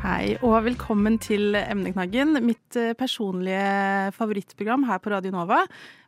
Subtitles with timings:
[0.00, 5.58] Hei og velkommen til Emneknaggen, mitt eh, personlige favorittprogram her på Radio Nova.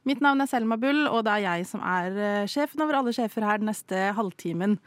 [0.08, 3.12] Mitt navn er Selma Bull, og det er jeg som er eh, sjefen over alle
[3.12, 4.78] sjefer her den neste halvtimen.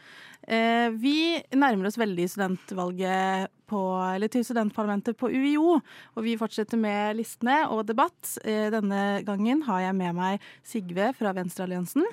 [0.49, 3.83] Eh, vi nærmer oss veldig studentvalget på,
[4.15, 8.39] eller til studentparlamentet på UiO, og vi fortsetter med listene og debatt.
[8.41, 12.09] Denne gangen har jeg med meg Sigve fra Venstrealliansen.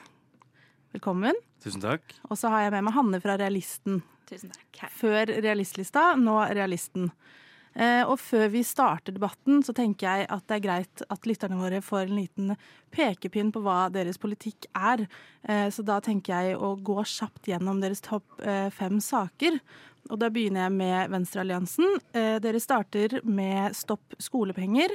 [0.92, 1.40] Velkommen.
[1.64, 2.04] Tusen takk.
[2.28, 4.02] Og så har jeg med meg Hanne fra Realisten.
[4.30, 4.90] Tusen takk.
[4.94, 7.10] Før realistlista, nå realisten.
[7.72, 11.56] Eh, og før vi starter debatten, så tenker jeg at det er greit at lytterne
[11.56, 12.52] våre får en liten
[12.92, 15.06] pekepinn på hva deres politikk er.
[15.48, 19.56] Eh, så da tenker jeg å gå kjapt gjennom deres topp eh, fem saker.
[20.10, 22.00] Og da begynner jeg med Venstrealliansen.
[22.42, 24.90] Dere starter med stopp skolepenger.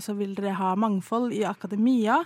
[0.00, 2.16] Så vil dere ha mangfold i akademia,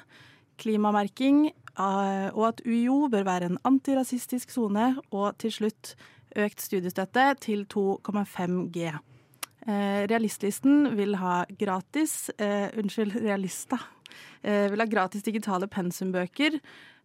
[0.59, 5.93] klimamerking, Eh, og at UiO bør være en antirasistisk sone, og til slutt
[6.37, 8.89] økt studiestøtte til 2,5 G.
[9.67, 13.81] Eh, realistlisten vil ha gratis eh, Unnskyld, Realista.
[14.43, 16.61] Eh, vil ha gratis digitale pensumbøker.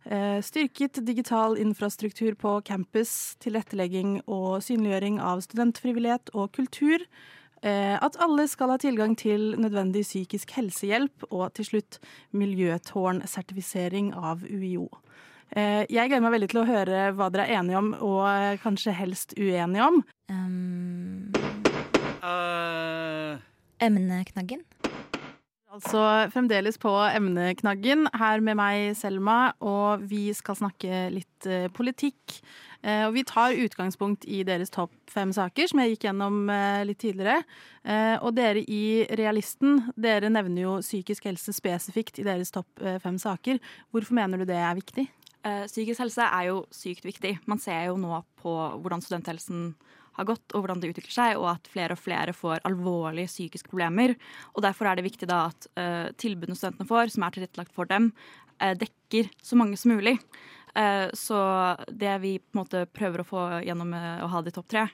[0.06, 7.04] Eh, styrket digital infrastruktur på campus, tilrettelegging og synliggjøring av studentfrivillighet og kultur.
[7.62, 12.00] Eh, at alle skal ha tilgang til nødvendig psykisk helsehjelp, og til slutt
[12.34, 14.88] miljøtårnsertifisering av UiO.
[15.52, 18.96] Eh, jeg gleder meg veldig til å høre hva dere er enige om, og kanskje
[18.98, 20.02] helst uenige om.
[20.32, 21.30] Um,
[22.24, 23.38] uh.
[23.82, 24.66] Emneknaggen.
[25.72, 26.02] Altså
[26.34, 32.42] fremdeles på emneknaggen, her med meg, Selma, og vi skal snakke litt eh, politikk.
[32.84, 36.82] Eh, og vi tar utgangspunkt i deres topp fem saker, som jeg gikk gjennom eh,
[36.90, 37.46] litt tidligere.
[37.88, 43.22] Eh, og dere i Realisten, dere nevner jo psykisk helse spesifikt i deres topp fem
[43.22, 43.64] saker.
[43.96, 45.08] Hvorfor mener du det er viktig?
[45.42, 47.38] Psykisk helse er jo sykt viktig.
[47.50, 48.52] Man ser jo nå på
[48.84, 49.72] hvordan studenthelsen
[50.18, 53.72] har gått, og hvordan det utvikler seg, og at flere og flere får alvorlige psykiske
[53.72, 54.16] problemer.
[54.56, 57.90] Og Derfor er det viktig da at uh, tilbudene studentene får, som er tilrettelagt for
[57.90, 58.12] dem,
[58.62, 60.18] uh, dekker så mange som mulig.
[60.72, 61.38] Eh, så
[61.92, 64.86] det vi på en måte prøver å få gjennom å ha det i topp tre,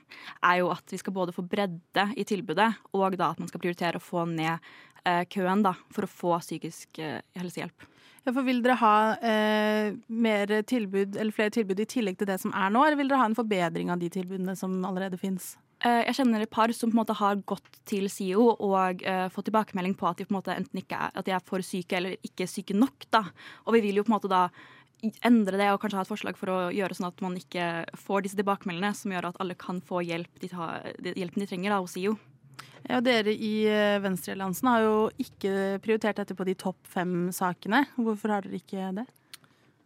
[0.42, 2.66] er jo at vi skal både få bredde i tilbudet,
[2.98, 4.58] og da at man skal prioritere å få ned
[5.30, 7.86] køen da, for å få psykisk eh, helsehjelp.
[8.26, 12.72] Ja, for Vil dere ha eh, tilbud, flere tilbud i tillegg til det som er
[12.74, 15.56] nå, eller vil dere ha en forbedring av de tilbudene som allerede fins?
[15.78, 19.46] Jeg kjenner et par som på en måte har gått til SIO og eh, fått
[19.46, 22.00] tilbakemelding på at de på en måte enten ikke er, at de er for syke
[22.00, 23.06] eller ikke syke nok.
[23.14, 23.22] da.
[23.66, 24.48] Og vi vil jo på en måte da
[25.22, 27.66] endre det og kanskje ha et forslag for å gjøre sånn at man ikke
[28.02, 31.74] får disse tilbakemeldingene, som gjør at alle kan få hjelp de tar, hjelpen de trenger
[31.74, 32.16] da, hos SIO.
[32.88, 37.82] Ja, dere i eh, Venstrealliansen har jo ikke prioritert dette på de topp fem sakene.
[37.98, 39.04] Hvorfor har dere ikke det?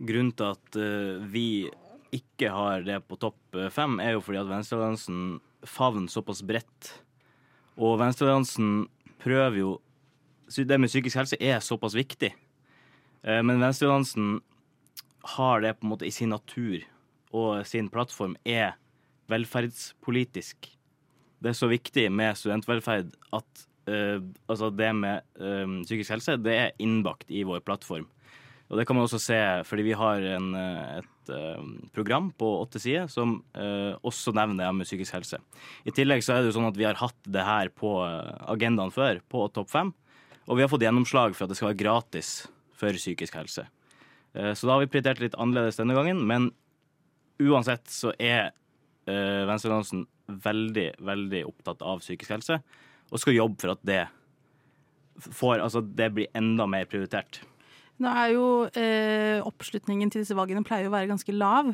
[0.03, 1.67] Grunnen til at uh, vi
[2.15, 6.93] ikke har det på topp eh, fem, er jo fordi at Venstrealliansen favner såpass bredt.
[7.75, 8.85] Og Venstrealliansen
[9.23, 9.73] prøver jo
[10.53, 12.31] Det med psykisk helse er såpass viktig.
[13.27, 14.37] Uh, men Venstrealliansen
[15.39, 16.85] har det på en måte i sin natur
[17.33, 18.77] og sin plattform, er
[19.33, 20.69] velferdspolitisk.
[21.43, 26.59] Det er så viktig med studentvelferd at uh, altså det med uh, psykisk helse det
[26.59, 28.07] er innbakt i vår plattform.
[28.71, 32.81] Og Det kan man også se fordi vi har en, et uh, program på åtte
[32.81, 35.43] sider som også nevner det med psykisk helse.
[35.85, 37.99] I tillegg så er det jo sånn at vi har hatt det her på
[38.49, 39.93] agendaen før, på Topp fem.
[40.49, 42.33] Og vi har fått gjennomslag for at det skal være gratis
[42.79, 43.67] for psykisk helse.
[44.35, 46.51] Eh, så da har vi prioritert litt annerledes denne gangen, men
[47.43, 48.53] uansett så er
[49.11, 50.07] uh, Venstredansen
[50.43, 52.59] veldig, veldig opptatt av psykisk helse,
[53.13, 54.03] og skal jobbe for at det
[55.23, 57.43] får Altså det blir enda mer prioritert.
[58.03, 58.47] Nå er jo
[58.79, 61.69] eh, Oppslutningen til disse valgene pleier å være ganske lav.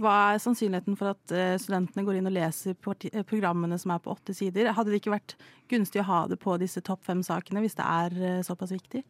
[0.00, 4.14] Hva er sannsynligheten for at eh, studentene går inn og leser programmene som er på
[4.14, 4.70] åtte sider?
[4.76, 5.36] Hadde det ikke vært
[5.72, 9.02] gunstig å ha det på disse topp fem sakene hvis det er eh, såpass viktig?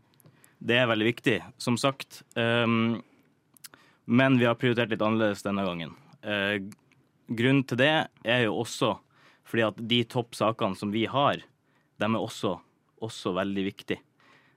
[0.64, 2.22] Det er veldig viktig, som sagt.
[2.38, 3.02] Um,
[4.08, 5.92] men vi har prioritert litt annerledes denne gangen.
[6.24, 6.56] Uh,
[7.28, 7.94] grunnen til det
[8.24, 8.96] er jo også
[9.44, 11.42] fordi at de toppsakene som vi har,
[12.00, 12.56] de er også,
[13.04, 14.00] også veldig viktige.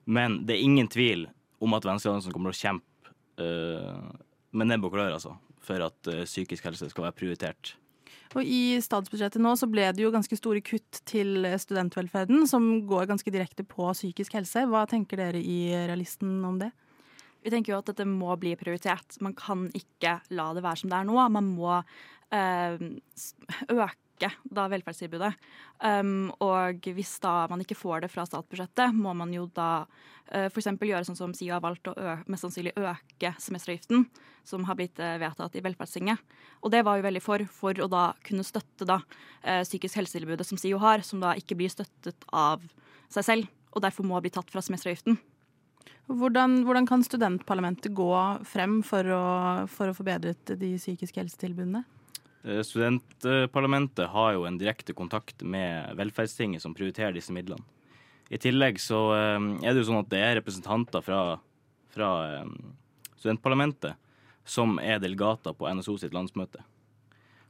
[0.08, 1.26] Men det er ingen tvil
[1.60, 3.12] om at Venstrealliansen kommer til å kjempe
[3.44, 4.08] uh,
[4.56, 7.76] med nebb og klør altså, for at uh, psykisk helse skal være prioritert.
[8.36, 13.08] Og I statsbudsjettet nå så ble det jo ganske store kutt til studentvelferden, som går
[13.12, 14.66] ganske direkte på psykisk helse.
[14.68, 16.72] Hva tenker dere i Realisten om det?
[17.46, 19.16] Vi tenker jo at dette må bli prioritert.
[19.24, 21.18] Man kan ikke la det være som det er nå.
[21.32, 21.78] Man må
[24.18, 25.34] øke da velferdstilbudet.
[25.84, 30.48] Um, og hvis da man ikke får det fra statsbudsjettet, må man jo da uh,
[30.50, 30.72] f.eks.
[30.82, 31.96] gjøre sånn som SIO har valgt å
[32.28, 34.08] mest sannsynlig øke semesteravgiften,
[34.48, 36.36] som har blitt uh, vedtatt i Velferdstinget.
[36.66, 40.48] Og det var jo veldig for, for å da kunne støtte da uh, psykisk helsetilbudet
[40.48, 42.66] som SIO har, som da ikke blir støttet av
[43.14, 45.20] seg selv, og derfor må bli tatt fra semesteravgiften.
[46.08, 48.12] Hvordan, hvordan, kan studentparlamentet gå
[48.48, 49.24] frem for å,
[49.68, 51.84] for å forbedre de psykiske helsetilbudene?
[52.48, 57.64] Eh, studentparlamentet har jo en direkte kontakt med velferdstinget som prioriterer disse midlene.
[58.30, 61.22] I tillegg så eh, er det jo sånn at det er representanter fra,
[61.92, 62.54] fra eh,
[63.20, 64.00] studentparlamentet
[64.48, 66.64] som er delegater på NSO sitt landsmøte.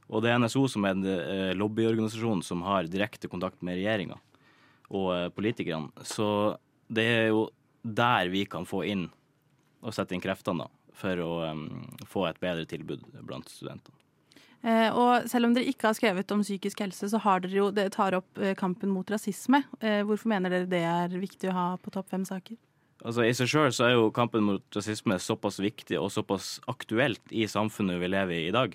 [0.08, 4.16] Og det er NSO som er en lobbyorganisasjon som har direkte kontakt med regjeringa
[4.88, 5.92] og politikerne.
[6.00, 6.56] Så
[6.88, 7.44] det er jo
[7.84, 9.04] der vi kan få inn
[9.84, 11.66] og sette inn kreftene da, for å um,
[12.08, 14.07] få et bedre tilbud blant studentene.
[14.66, 17.68] Eh, og selv om dere ikke har skrevet om psykisk helse, så har dere jo,
[17.74, 19.62] dere tar opp eh, kampen mot rasisme.
[19.78, 22.58] Eh, hvorfor mener dere det er viktig å ha på topp fem saker?
[23.06, 27.46] Altså I seg sjøl er jo kampen mot rasisme såpass viktig og såpass aktuelt i
[27.46, 28.74] samfunnet vi lever i i dag.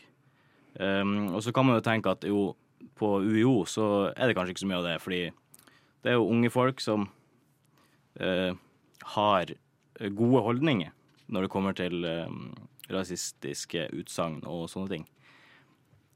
[0.79, 2.53] Um, og så kan man jo tenke at jo,
[2.97, 5.21] på UiO så er det kanskje ikke så mye av det, fordi
[6.03, 7.05] det er jo unge folk som
[8.23, 8.55] uh,
[9.17, 9.53] har
[10.15, 10.95] gode holdninger
[11.27, 12.53] når det kommer til um,
[12.91, 15.05] rasistiske utsagn og sånne ting.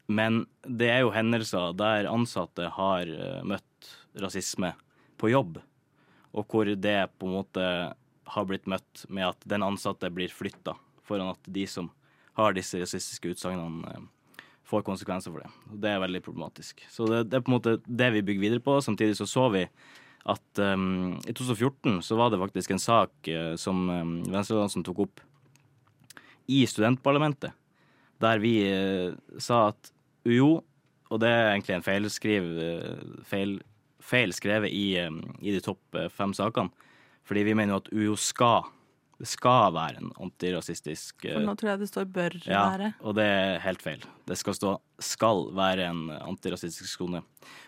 [0.08, 4.72] Men det er jo hendelser der ansatte har eh, møtt rasisme
[5.20, 5.60] på jobb,
[6.38, 7.66] og hvor det på en måte
[8.28, 10.76] har blitt møtt med at den ansatte blir flytta,
[11.08, 11.90] foran at de som
[12.38, 15.78] har disse rasistiske utsagnene, eh, får konsekvenser for det.
[15.80, 16.84] Det er veldig problematisk.
[16.92, 18.76] Så det, det, er på en måte det vi bygger videre på.
[18.84, 19.64] Samtidig så så vi
[20.28, 25.06] at um, i 2014 så var det faktisk en sak uh, som um, Venstrealliansen tok
[25.06, 25.24] opp
[26.52, 27.56] i studentparlamentet,
[28.20, 29.94] der vi uh, sa at
[30.28, 30.62] UiO,
[31.08, 32.48] og det er egentlig en feilskriv,
[33.28, 33.58] feil,
[34.04, 36.92] feil skrevet i, i, de topp eh, fem sakene.
[37.28, 38.68] Fordi vi mener jo at UiO skal
[39.18, 42.92] det skal være en antirasistisk For nå tror jeg det står 'bør ja, være'.
[43.02, 44.04] Og det er helt feil.
[44.30, 47.24] Det skal stå 'skal være en antirasistisk skole'.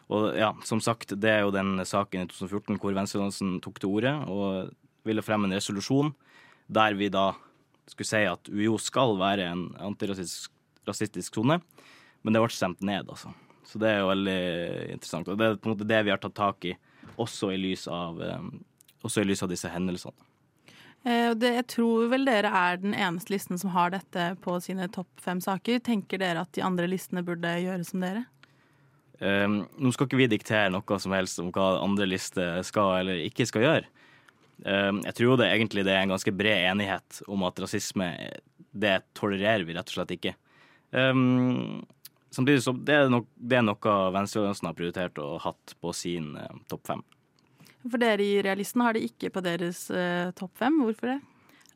[0.09, 3.89] Og ja, som sagt, det er jo den saken i 2014 hvor Venstredansen tok til
[3.89, 4.69] orde og
[5.03, 6.13] ville fremme en resolusjon
[6.69, 7.33] der vi da
[7.88, 11.59] skulle si at UiO skal være en antirasistisk sone.
[12.21, 13.31] Men det ble stemt ned, altså.
[13.69, 14.39] Så det er jo veldig
[14.95, 15.30] interessant.
[15.30, 16.74] Og det er på en måte det vi har tatt tak i,
[17.21, 18.50] også i lys av, um,
[19.06, 20.30] også i lys av disse hendelsene.
[21.07, 24.89] Eh, det, jeg tror vel dere er den eneste listen som har dette på sine
[24.92, 25.80] topp fem saker.
[25.86, 28.25] Tenker dere at de andre listene burde gjøre som dere?
[29.19, 33.24] Um, nå skal ikke vi diktere noe som helst om hva andre lister skal eller
[33.25, 33.89] ikke skal gjøre.
[34.63, 38.10] Um, jeg tror det egentlig det er en ganske bred enighet om at rasisme
[38.75, 40.36] det tolererer vi rett og slett ikke.
[40.92, 41.83] Um,
[42.33, 46.35] samtidig så det er, nok, det er noe venstrealliansen har prioritert og hatt på sin
[46.39, 47.03] eh, topp fem.
[47.85, 50.81] For dere i Realisten har det ikke på deres eh, topp fem.
[50.83, 51.19] Hvorfor det?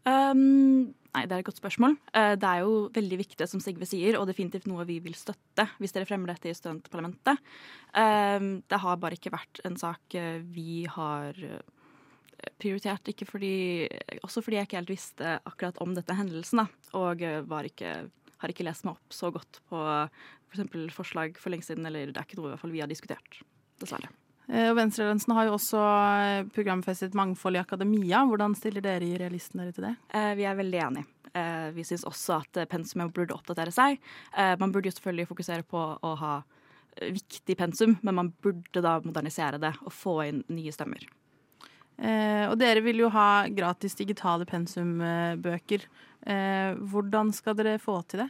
[0.04, 1.96] Um, nei, Det er et godt spørsmål.
[2.12, 5.70] Uh, det er jo veldig viktig, som Sigve sier, og definitivt noe vi vil støtte
[5.80, 7.40] hvis dere fremmer dette i studentparlamentet.
[7.96, 11.64] Um, det har bare ikke vært en sak uh, vi har uh,
[12.60, 13.88] prioritert, ikke fordi,
[14.28, 16.68] også fordi jeg ikke helt visste akkurat om dette hendelsen, da,
[17.00, 17.94] og var ikke
[18.44, 19.80] har ikke lest meg opp så godt på.
[20.54, 22.92] For forslag for lenge siden, eller det er ikke noe i hvert fall vi har
[22.92, 23.40] diskutert.
[23.82, 24.12] Dessverre.
[24.50, 28.24] Eh, og Venstrealliansen har jo også eh, programfestet mangfold i akademia.
[28.30, 29.96] Hvordan stiller dere i Realisten dere til det?
[30.14, 31.10] Eh, vi er veldig enige.
[31.74, 33.96] Vi syns også at pensumet burde oppdatere seg.
[34.62, 36.36] Man burde jo selvfølgelig fokusere på å ha
[37.02, 41.08] viktig pensum, men man burde da modernisere det og få inn nye stemmer.
[41.98, 45.86] Eh, og dere vil jo ha gratis digitale pensumbøker.
[46.26, 48.30] Eh, hvordan skal dere få til det?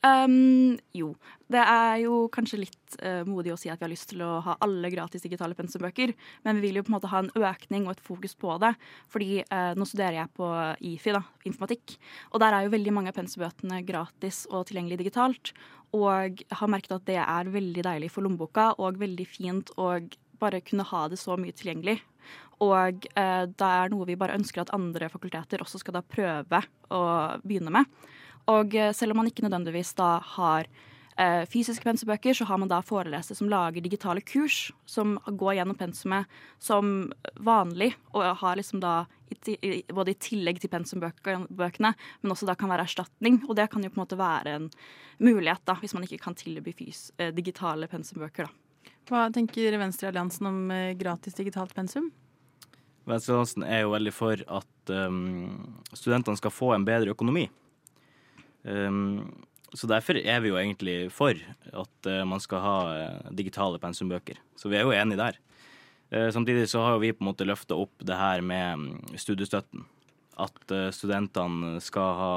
[0.00, 1.10] Um, jo,
[1.52, 4.38] det er jo kanskje litt uh, modig å si at vi har lyst til å
[4.46, 6.14] ha alle gratis digitale pensumbøker,
[6.46, 8.70] men vi vil jo på en måte ha en økning og et fokus på det.
[9.12, 10.48] Fordi uh, nå studerer jeg på
[10.92, 11.98] IFI, da, informatikk,
[12.32, 15.52] og der er jo veldig mange av pensumbøkene gratis og tilgjengelig digitalt.
[15.96, 19.98] Og har merket at det er veldig deilig for lommeboka og veldig fint å
[20.40, 21.98] bare kunne ha det så mye tilgjengelig.
[22.64, 26.64] Og uh, det er noe vi bare ønsker at andre fakulteter også skal da prøve
[26.88, 27.04] å
[27.44, 28.00] begynne med.
[28.48, 30.68] Og eh, selv om man ikke nødvendigvis da har
[31.20, 35.78] eh, fysiske pensumbøker, så har man da forelesere som lager digitale kurs, som går gjennom
[35.78, 39.04] pensumet som vanlig, og har liksom da
[39.94, 43.38] både i tillegg til pensumbøkene, men også da kan være erstatning.
[43.48, 44.70] Og det kan jo på en måte være en
[45.22, 48.56] mulighet, da, hvis man ikke kan tilby fys eh, digitale pensumbøker, da.
[49.10, 50.58] Hva tenker Venstrealliansen om
[50.96, 52.10] gratis digitalt pensum?
[53.08, 57.48] Venstrealliansen er jo veldig for at um, studentene skal få en bedre økonomi.
[58.62, 63.78] Um, så derfor er vi jo egentlig for at uh, man skal ha uh, digitale
[63.82, 64.40] pensumbøker.
[64.58, 65.38] Så vi er jo enige der.
[66.10, 69.86] Uh, samtidig så har vi på en måte løfta opp det her med um, studiestøtten.
[70.40, 72.34] At studentene skal ha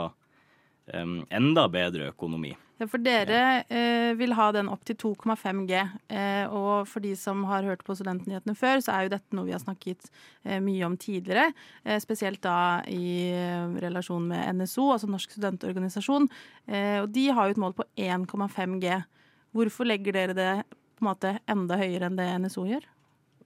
[0.99, 2.51] um, enda bedre økonomi.
[2.83, 5.77] Ja, for dere eh, vil ha den opp til 2,5 G.
[6.11, 9.47] Eh, og for de som har hørt på Studentnyhetene før, så er jo dette noe
[9.47, 10.09] vi har snakket
[10.43, 11.53] eh, mye om tidligere.
[11.87, 16.27] Eh, spesielt da i eh, relasjon med NSO, altså Norsk studentorganisasjon.
[16.67, 18.99] Eh, og de har jo et mål på 1,5 G.
[19.55, 22.89] Hvorfor legger dere det på en måte enda høyere enn det NSO gjør?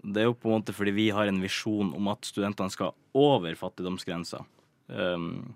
[0.01, 2.97] Det er jo på en måte fordi vi har en visjon om at studentene skal
[3.13, 4.41] over fattigdomsgrensa.
[4.89, 5.53] Um,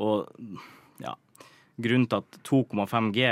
[0.00, 0.64] og ja,
[1.76, 3.28] grunnen til at 2,5 G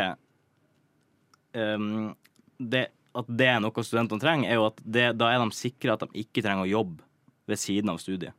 [1.54, 2.14] um,
[2.58, 5.94] det, At det er noe studentene trenger, er jo at det, da er de sikre
[5.94, 7.04] at de ikke trenger å jobbe
[7.50, 8.34] ved siden av studiet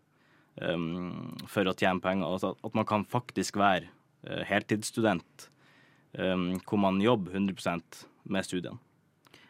[0.62, 2.28] um, for å tjene penger.
[2.28, 3.88] Altså at man kan faktisk være
[4.28, 5.50] uh, heltidsstudent
[6.20, 8.82] um, hvor man jobber 100% med studiene,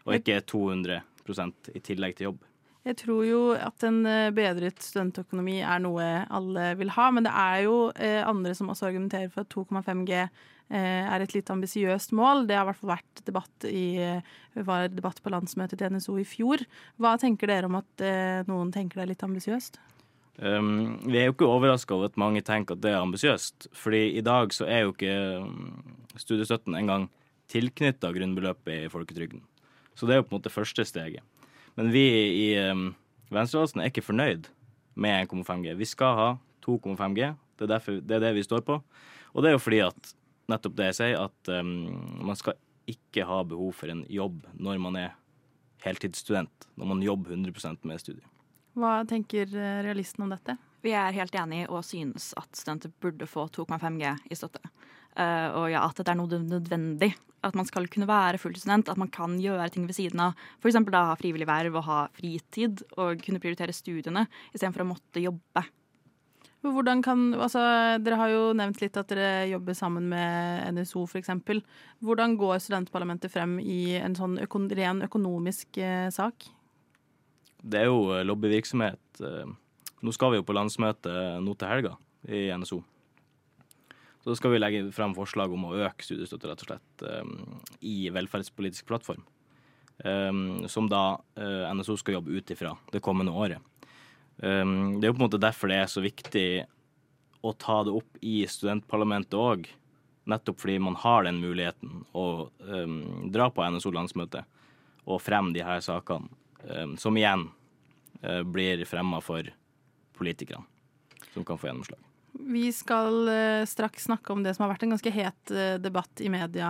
[0.03, 2.43] og ikke 200% i tillegg til jobb.
[2.85, 7.31] Jeg tror jo at en eh, bedret studentøkonomi er noe alle vil ha, men det
[7.33, 10.29] er jo eh, andre som også argumenterer for at 2,5 G eh,
[10.75, 12.45] er et litt ambisiøst mål.
[12.45, 13.87] Det har i hvert fall vært debatt i,
[14.69, 16.61] var debatt på landsmøtet til NSO i fjor.
[17.01, 18.05] Hva tenker dere om at
[18.51, 19.81] noen tenker det er litt ambisiøst?
[20.35, 23.69] Um, vi er jo ikke overraska over at mange tenker at det er ambisiøst.
[23.71, 27.09] fordi i dag så er jo ikke um, studiestøtten engang
[27.49, 29.41] tilknytta grunnbeløpet i folketrygden.
[29.95, 31.23] Så det er jo på en måte første steget.
[31.75, 32.05] Men vi
[32.47, 32.89] i um,
[33.33, 34.47] Venstreåsen er ikke fornøyd
[34.95, 35.73] med 1,5G.
[35.75, 36.27] Vi skal ha
[36.65, 37.33] 2,5G.
[37.59, 38.79] Det, det, er det vi står på.
[39.33, 40.13] Og det er jo fordi at
[40.51, 41.73] nettopp det jeg sier, at um,
[42.29, 42.55] man skal
[42.89, 45.17] ikke ha behov for en jobb når man er
[45.85, 46.69] heltidsstudent.
[46.79, 48.31] Når man jobber 100% med studiet.
[48.75, 50.57] Hva tenker eh, realisten om dette?
[50.83, 54.61] Vi er helt enig og synes at studenter burde få 2,5G i støtte.
[55.15, 57.13] Uh, og ja, at det er noe nødvendig.
[57.45, 60.35] At man skal kunne være fulltidsstudent, at man kan gjøre ting ved siden av.
[60.59, 60.79] F.eks.
[60.91, 65.65] da ha frivillig verv og ha fritid og kunne prioritere studiene istedenfor å måtte jobbe.
[66.65, 67.61] Hvordan kan, altså,
[68.01, 71.29] dere har jo nevnt litt at dere jobber sammen med NSO f.eks.
[72.01, 76.47] Hvordan går studentparlamentet frem i en sånn øko ren økonomisk eh, sak?
[77.61, 79.21] Det er jo eh, lobbyvirksomhet.
[79.21, 79.53] Eh,
[80.01, 81.95] nå skal vi jo på landsmøte nå til helga
[82.25, 82.81] i NSO.
[84.25, 87.59] Så da skal vi legge frem forslag om å øke studiestøtte, rett og slett, um,
[87.85, 89.19] i velferdspolitisk plattform.
[90.01, 93.61] Um, som da uh, NSO skal jobbe ut ifra det kommende året.
[94.41, 96.47] Um, det er jo på en måte derfor det er så viktig
[97.45, 99.69] å ta det opp i studentparlamentet òg.
[100.25, 102.25] Nettopp fordi man har den muligheten å
[103.29, 104.41] dra på NSO landsmøte
[105.05, 106.33] og fremme de her sakene,
[106.97, 107.45] som igjen
[108.25, 109.53] uh, blir fremma for
[110.17, 110.65] politikerne,
[111.29, 112.01] som kan få gjennomslag.
[112.39, 116.19] Vi skal eh, straks snakke om det som har vært en ganske het eh, debatt
[116.19, 116.69] i media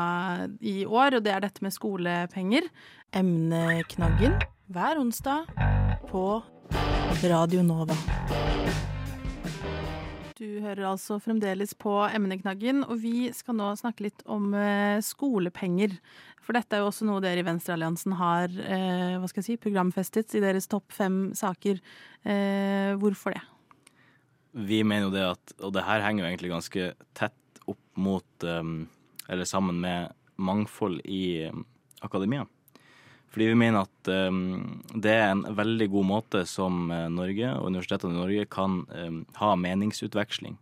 [0.61, 2.67] i år, og det er dette med skolepenger.
[3.15, 4.37] Emneknaggen
[4.69, 5.49] hver onsdag
[6.11, 6.25] på
[7.25, 7.97] Radio Nova.
[10.35, 15.97] Du hører altså fremdeles på emneknaggen, og vi skal nå snakke litt om eh, skolepenger.
[16.45, 20.35] For dette er jo også noe dere i Venstrealliansen har hva skal jeg si, programfestet
[20.37, 21.79] i deres topp fem saker.
[23.01, 23.41] hvorfor det?
[24.55, 28.45] Vi mener jo det at Og det her henger jo egentlig ganske tett opp mot
[28.47, 28.85] um,
[29.27, 31.65] Eller sammen med mangfold i um,
[32.03, 32.43] akademia.
[33.31, 37.69] Fordi vi mener at um, det er en veldig god måte som uh, Norge og
[37.71, 38.81] universitetene i Norge kan
[39.39, 40.57] ha meningsutveksling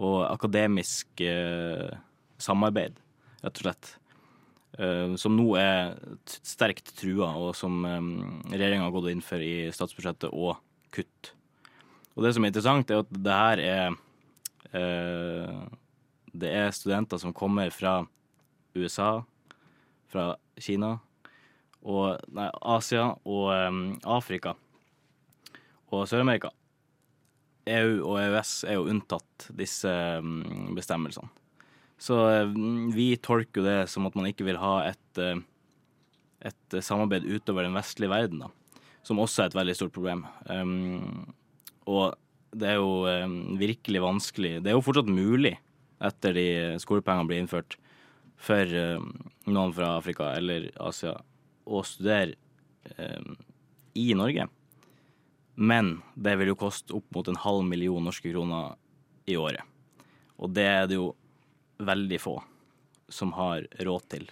[0.00, 1.92] og akademisk uh,
[2.42, 2.98] samarbeid,
[3.44, 3.92] rett og slett.
[4.74, 5.94] Uh, som nå er
[6.26, 8.12] sterkt trua, og som um,
[8.50, 10.58] regjeringa har gått inn for i statsbudsjettet, og
[10.94, 11.34] kutt.
[12.14, 13.96] Og det som er interessant, er at det her er
[14.74, 15.64] eh,
[16.34, 18.02] Det er studenter som kommer fra
[18.74, 19.22] USA,
[20.10, 20.96] fra Kina,
[21.84, 24.54] og, nei, Asia og um, Afrika
[25.92, 26.50] og Sør-Amerika.
[27.70, 31.30] EU og EØS er jo unntatt disse um, bestemmelsene.
[32.00, 32.16] Så
[32.48, 35.38] um, vi tolker jo det som at man ikke vil ha et, uh,
[36.44, 38.80] et samarbeid utover den vestlige verden, da.
[39.04, 40.24] Som også er et veldig stort problem.
[40.48, 41.34] Um,
[41.90, 42.14] og
[42.54, 43.26] det er jo eh,
[43.58, 44.58] virkelig vanskelig.
[44.62, 45.56] Det er jo fortsatt mulig,
[46.04, 46.46] etter de
[46.82, 47.78] skolepengene blir innført,
[48.40, 49.02] for eh,
[49.48, 51.16] noen fra Afrika eller Asia
[51.64, 52.36] å studere
[52.96, 53.32] eh,
[53.98, 54.46] i Norge.
[55.54, 58.74] Men det vil jo koste opp mot en halv million norske kroner
[59.30, 59.62] i året.
[60.42, 61.12] Og det er det jo
[61.84, 62.38] veldig få
[63.12, 64.26] som har råd til,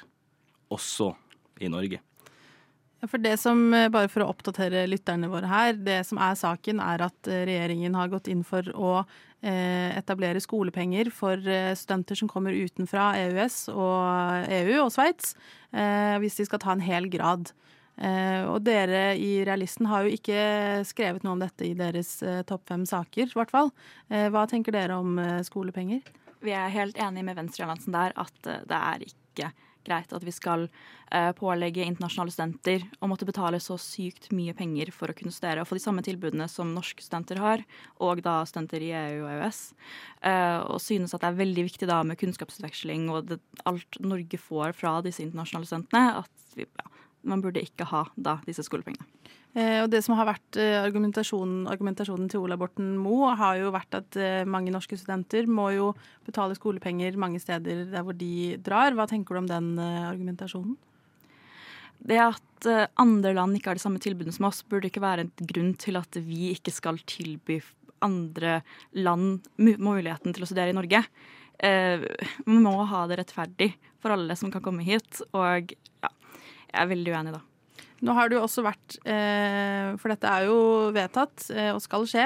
[0.73, 1.13] også
[1.63, 2.01] i Norge.
[3.11, 5.75] For det som, eh, Bare for å oppdatere lytterne våre her.
[5.75, 9.05] Det som er saken, er at eh, regjeringen har gått inn for å
[9.43, 11.35] etablere skolepenger for
[11.75, 15.33] studenter som kommer utenfra EØS og EU og Sveits,
[16.23, 17.51] hvis de skal ta en hel grad.
[17.99, 22.87] Og dere i Realisten har jo ikke skrevet noe om dette i deres topp fem
[22.87, 23.73] saker, i hvert fall.
[24.07, 26.07] Hva tenker dere om skolepenger?
[26.39, 29.51] Vi er helt enige med Venstre-alliansen der at det er ikke
[29.87, 34.93] greit at vi skal eh, pålegge internasjonale studenter å måtte betale så sykt mye penger
[34.95, 37.65] for å kunne studere og få de samme tilbudene som norske studenter har,
[38.03, 39.63] og da studenter i EU og EØS.
[40.31, 44.41] Eh, og synes at det er veldig viktig da med kunnskapsutveksling og det, alt Norge
[44.41, 49.07] får fra disse internasjonale studentene, at vi, ja, man burde ikke ha da disse skolepengene.
[49.53, 53.73] Eh, og det som har vært eh, argumentasjonen, argumentasjonen, til Ola Borten Moe, har jo
[53.75, 55.91] vært at eh, mange norske studenter må jo
[56.25, 58.97] betale skolepenger mange steder der hvor de drar.
[58.97, 60.79] Hva tenker du om den argumentasjonen?
[62.03, 62.67] Det at
[62.99, 66.01] andre land ikke har de samme tilbudene som oss, burde ikke være en grunn til
[66.01, 67.61] at vi ikke skal tilby
[68.03, 68.57] andre
[68.99, 71.05] land muligheten til å studere i Norge.
[71.63, 73.71] Vi må ha det rettferdig
[74.03, 77.45] for alle som kan komme hit, og ja, jeg er veldig uenig da.
[78.03, 80.59] Nå har det jo også vært, eh, for dette er jo
[80.95, 82.25] vedtatt eh, og skal skje,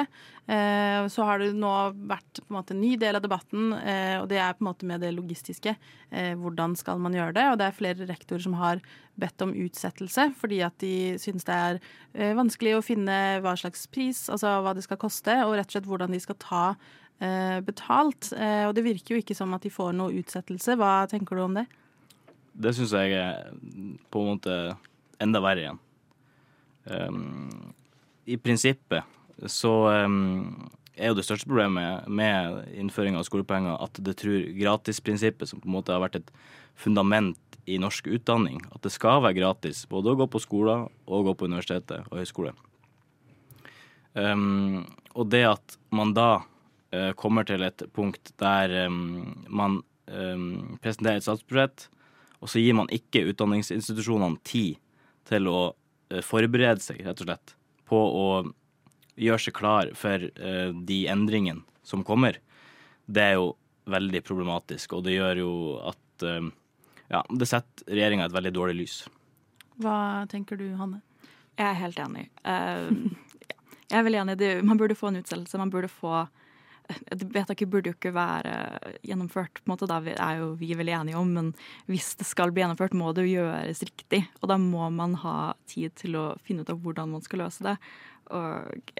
[0.49, 1.73] eh, så har det nå
[2.09, 5.13] vært en en ny del av debatten, og det er på en måte med det
[5.13, 5.77] logistiske.
[6.11, 7.45] Hvordan skal man gjøre det?
[7.51, 8.81] Og det er flere rektorer som har
[9.21, 14.31] bedt om utsettelse fordi at de syns det er vanskelig å finne hva slags pris,
[14.33, 16.65] altså hva det skal koste, og rett og slett hvordan de skal ta
[17.67, 18.33] betalt.
[18.33, 20.77] Og det virker jo ikke som at de får noe utsettelse.
[20.77, 21.67] Hva tenker du om det?
[22.57, 23.53] Det syns jeg er
[24.09, 24.59] på en måte
[25.23, 25.83] enda verre igjen.
[26.87, 27.75] Um,
[28.27, 29.03] I prinsippet
[29.51, 29.73] så
[30.07, 35.61] um, er jo det største problemet med innføring av skolepenger at det tror gratisprinsippet, som
[35.61, 36.31] på en måte har vært et
[36.79, 41.27] fundament i norsk utdanning, at det skal være gratis både å gå på skoler og
[41.29, 42.55] gå på universitetet og høyskole.
[44.17, 50.79] Um, og det at man da uh, kommer til et punkt der um, man um,
[50.81, 51.89] presenterer et statsbudsjett,
[52.41, 54.81] og så gir man ikke utdanningsinstitusjonene tid
[55.29, 55.61] til å
[56.11, 57.55] eh, forberede seg, rett og slett,
[57.87, 58.27] på å
[59.17, 62.37] gjøre seg klar for uh, de endringene som kommer,
[63.07, 63.55] det er jo
[63.89, 64.93] veldig problematisk.
[64.99, 65.53] Og det gjør jo
[65.89, 66.51] at uh,
[67.09, 68.97] ja, det setter regjeringa et veldig dårlig lys.
[69.81, 71.01] Hva tenker du, Hanne?
[71.57, 72.27] Jeg er helt enig.
[72.47, 72.91] Uh,
[73.87, 74.37] jeg er veldig enig.
[74.67, 75.59] Man burde få en utsettelse.
[75.63, 76.25] Man burde få
[77.11, 78.53] Vedtaket burde jo ikke være
[79.07, 81.53] gjennomført, på en måte, det er jo vi veldig enige om, men
[81.91, 84.23] hvis det skal bli gjennomført, må det jo gjøres riktig.
[84.43, 87.67] Og da må man ha tid til å finne ut av hvordan man skal løse
[87.67, 87.77] det.
[88.35, 88.95] Og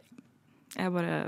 [0.77, 1.21] jeg bare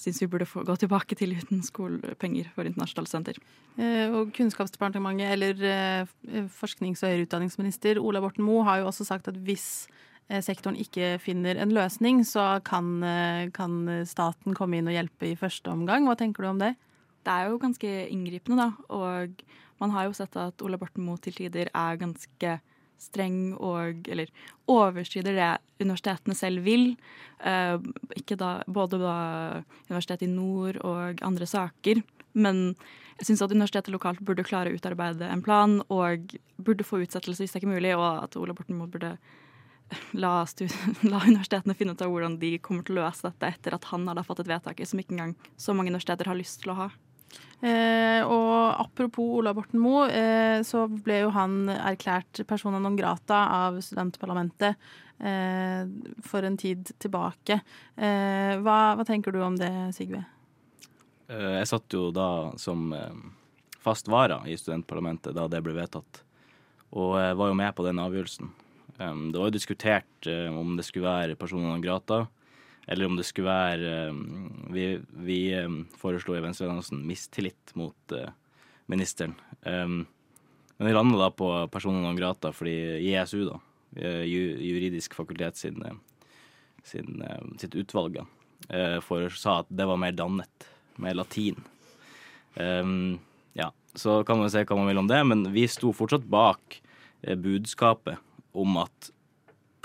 [0.00, 3.40] syns vi burde gå tilbake til uten skolepenger for internasjonale studenter.
[3.76, 9.06] Eh, og Kunnskapsdepartementet, eller eh, forsknings- og høyere utdanningsminister Ola Borten Moe, har jo også
[9.08, 9.86] sagt at hvis
[10.40, 15.36] sektoren ikke finner en løsning, så kan, eh, kan, staten komme inn og hjelpe i
[15.36, 16.06] første omgang.
[16.06, 16.76] Hva tenker du om det?
[17.24, 18.72] Det er jo ganske inngripende, da.
[18.88, 19.42] Og
[19.80, 22.60] man har jo sett at Ola Borten Moe til tider er ganske
[23.02, 24.30] streng og Eller
[24.70, 25.50] overstrider det
[25.82, 26.96] universitetene selv vil.
[27.42, 27.78] Eh,
[28.16, 32.02] ikke da, både da Universitetet i Nord og andre saker.
[32.32, 32.76] Men
[33.18, 37.42] jeg syns at universitetet lokalt burde klare å utarbeide en plan og burde få utsettelse
[37.42, 39.16] hvis det er ikke mulig, og at Ola Borten Moe burde
[40.12, 40.32] la,
[41.12, 44.08] la, universitetene finne ut av hvordan de kommer til å løse dette etter at han
[44.10, 46.90] har fått et vedtak som ikke engang så mange universiteter har lyst til å ha.
[47.62, 53.44] Eh, og apropos Ola Borten Moe, eh, så ble jo han erklært persona non grata
[53.54, 54.74] av studentparlamentet
[55.22, 55.86] eh,
[56.26, 57.60] for en tid tilbake.
[57.94, 60.24] Eh, hva, hva, tenker du om det, Sigve?
[61.30, 63.22] Eh, jeg satt jo da som eh,
[63.82, 66.24] fast vara i studentparlamentet da det ble vedtatt,
[66.98, 68.50] og jeg var jo med på den avgjørelsen.
[68.98, 72.26] Um, det var jo diskutert um, om det skulle være personer non grata,
[72.90, 74.86] eller om det skulle være um, Vi,
[75.24, 75.38] vi
[76.00, 78.28] foreslo i Venstrealliansen mistillit mot uh,
[78.86, 79.34] ministeren.
[79.62, 83.58] men vi landa da på personer non grata fordi ISU, da,
[84.02, 85.80] uh, juridisk fakultet sin,
[86.84, 87.22] sin
[87.58, 88.18] sitt utvalg,
[89.02, 91.56] for, sa at det var mer dannet, mer latin.
[93.54, 96.78] ja, så kan man se hva man vil om det, men vi sto fortsatt bak
[97.22, 98.20] budskapet
[98.52, 99.10] om at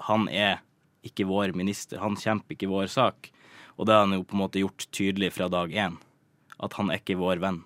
[0.08, 0.62] han er
[1.08, 3.32] ikke vår minister, han kjemper ikke vår sak.
[3.78, 6.00] Og det har han jo på en måte gjort tydelig fra dag én,
[6.58, 7.62] at han er ikke vår venn.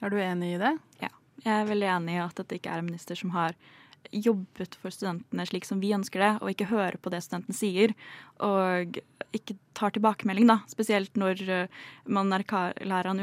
[0.00, 0.72] Er du enig i det?
[1.02, 1.10] Ja,
[1.44, 3.56] jeg er veldig enig i at dette ikke er en minister som har
[4.16, 7.92] jobbet for studentene slik som vi ønsker det, og ikke hører på det studentene sier.
[8.40, 8.96] Og
[9.36, 10.60] ikke tar tilbakemelding, da.
[10.70, 13.20] Spesielt når eh, man erklærer han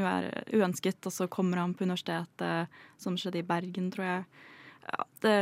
[0.53, 4.45] uønsket, og så kommer han på universitetet, som skjedde i Bergen, tror jeg
[4.87, 5.37] ja, det,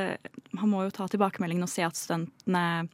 [0.57, 2.87] han må jo ta tilbakemeldingen og se at studentene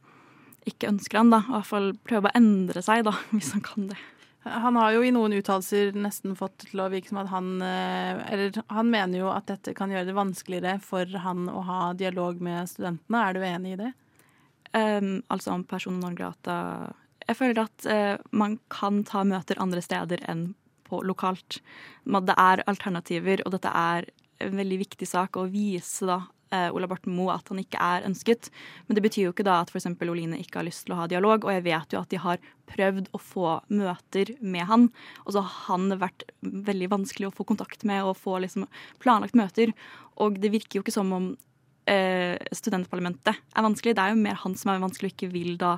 [0.68, 1.42] ikke ønsker han, da.
[1.48, 3.98] I hvert fall prøve å endre seg, da, hvis han kan det.
[4.42, 8.56] Han har jo i noen uttalelser nesten fått til å virke som at han Eller
[8.74, 12.66] han mener jo at dette kan gjøre det vanskeligere for han å ha dialog med
[12.66, 13.20] studentene.
[13.22, 13.92] Er du enig i det?
[14.72, 16.54] Um, altså om personen non grata
[17.28, 20.54] Jeg føler at uh, man kan ta møter andre steder enn
[20.88, 21.60] på lokalt.
[22.04, 24.08] Det er alternativer, og dette er
[24.42, 28.06] en veldig viktig sak å vise da eh, Ola Borten Moe at han ikke er
[28.08, 28.50] ønsket.
[28.86, 29.88] Men det betyr jo ikke da at f.eks.
[30.02, 32.42] Oline ikke har lyst til å ha dialog, og jeg vet jo at de har
[32.72, 34.88] prøvd å få møter med han,
[35.24, 38.68] og så har han vært veldig vanskelig å få kontakt med og få liksom
[39.02, 39.74] planlagt møter.
[40.22, 41.32] Og det virker jo ikke som om
[41.90, 45.56] eh, studentparlamentet er vanskelig, det er jo mer han som er vanskelig og ikke vil
[45.60, 45.76] da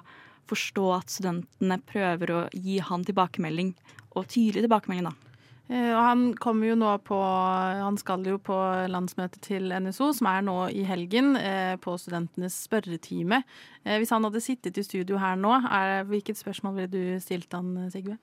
[0.51, 3.73] forstå at studentene prøver å gi han tilbakemelding,
[4.15, 5.34] og tydelig tilbakemelding, da.
[5.73, 8.57] Eh, og han kommer jo nå på Han skal jo på
[8.93, 13.43] landsmøtet til NSO, som er nå i helgen, eh, på studentenes spørretime.
[13.85, 17.53] Eh, hvis han hadde sittet i studio her nå, er, hvilket spørsmål ville du stilt
[17.57, 18.19] han, Sigve?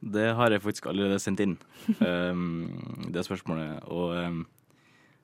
[0.00, 1.56] Det har jeg faktisk allerede sendt inn,
[2.00, 2.68] um,
[3.12, 3.80] det spørsmålet.
[3.88, 4.42] Og um,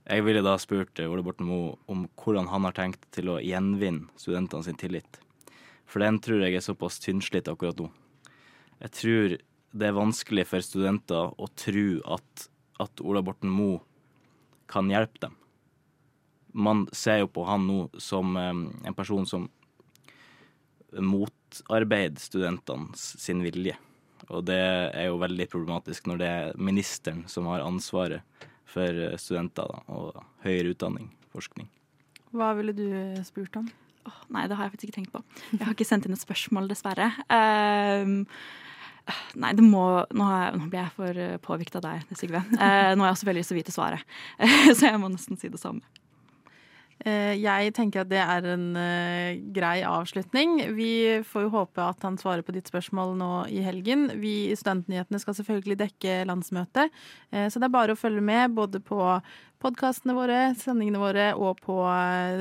[0.09, 4.09] jeg ville da spurt Ole Borten Moe om hvordan han har tenkt til å gjenvinne
[4.17, 5.21] studentene sin tillit.
[5.87, 7.91] For den tror jeg er såpass tynnslitt akkurat nå.
[8.83, 9.37] Jeg tror
[9.73, 12.47] det er vanskelig for studenter å tro at,
[12.83, 13.81] at Ola Borten Moe
[14.71, 15.37] kan hjelpe dem.
[16.53, 19.49] Man ser jo på han nå som um, en person som
[20.93, 23.79] motarbeider studentene sin vilje.
[24.29, 29.17] Og det er jo veldig problematisk når det er ministeren som har ansvaret for eh,
[29.21, 31.69] studenter da, og høyere utdanning, forskning.
[32.33, 32.87] Hva ville du
[33.27, 33.67] spurt om?
[34.09, 35.23] Oh, nei, det har jeg faktisk ikke tenkt på.
[35.53, 37.11] Jeg har ikke sendt inn et spørsmål, dessverre.
[37.29, 38.23] Um,
[39.41, 42.45] Nei, det må Nå, jeg, nå blir jeg for eh, påvirket av deg, Sigve.
[42.53, 44.15] Eh, nå har jeg også veldig lyst til å vite svaret,
[44.77, 45.85] så jeg må nesten si det samme.
[47.03, 48.67] Eh, jeg tenker at det er en
[49.55, 50.61] grei avslutning.
[50.77, 50.93] Vi
[51.27, 54.07] får jo håpe at han svarer på ditt spørsmål nå i helgen.
[54.23, 56.95] Vi i Studentnyhetene skal selvfølgelig dekke landsmøtet,
[57.33, 59.01] så det er bare å følge med både på
[59.63, 61.77] podkastene våre, sendingene våre og på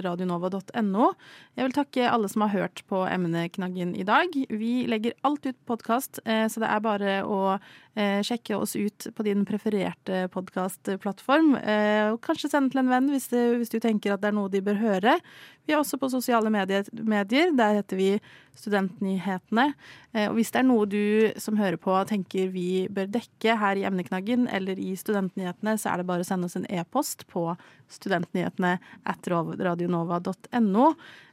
[0.03, 1.11] radionova.no.
[1.57, 4.33] Jeg vil takke alle som har hørt på emneknaggen i dag.
[4.49, 7.43] Vi legger alt ut podkast, uh, så det er bare å
[7.91, 11.57] sjekke oss ut på din prefererte podkastplattform.
[12.23, 14.61] Kanskje sende til en venn hvis du, hvis du tenker at det er noe de
[14.63, 15.17] bør høre.
[15.67, 16.87] Vi er også på sosiale medier.
[17.57, 18.09] Der heter vi
[18.57, 19.71] Studentnyhetene.
[20.13, 23.79] Eh, og hvis det er noe du som hører på tenker vi bør dekke her
[23.79, 27.45] i emneknaggen eller i Studentnyhetene, så er det bare å sende oss en e-post på
[27.91, 28.75] studentnyhetene
[29.07, 30.91] at radionova.no.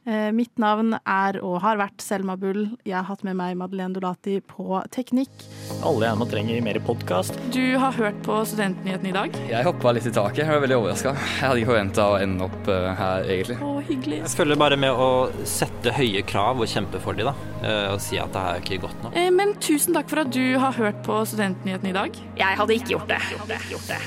[0.09, 2.63] Eh, mitt navn er og har vært Selma Bull.
[2.87, 5.43] Jeg har hatt med meg Madeleine Dolati på teknikk.
[5.85, 7.37] Alle gjerne trenger mer podkast.
[7.53, 9.37] Du har hørt på Studentnyhetene i dag?
[9.51, 10.41] Jeg hoppa litt i taket.
[10.41, 11.13] Jeg var veldig overraska.
[11.13, 13.59] Jeg hadde ikke forventa å ende opp uh, her, egentlig.
[13.61, 14.21] Å, hyggelig.
[14.23, 15.09] Jeg følger bare med å
[15.49, 17.51] sette høye krav og kjempe for dem, da.
[17.59, 19.19] Uh, og si at det her er ikke godt nok.
[19.19, 22.23] Eh, men tusen takk for at du har hørt på Studentnyhetene i dag.
[22.39, 23.21] Jeg hadde ikke gjort det.
[23.35, 24.01] Hadde ikke Gjort det.